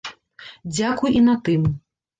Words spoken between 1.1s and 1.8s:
і на тым.